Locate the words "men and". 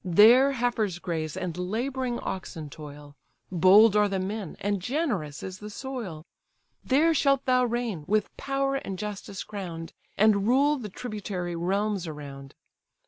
4.17-4.81